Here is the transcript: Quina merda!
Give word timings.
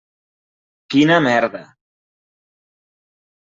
Quina 0.93 1.19
merda! 1.27 1.61